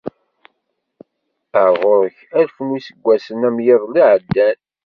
Ar 1.61 1.71
ɣur-k, 1.81 2.17
alef 2.37 2.57
n 2.65 2.67
yiseggwasen 2.73 3.47
am 3.47 3.57
yiḍelli 3.65 4.01
iɛeddan. 4.05 4.59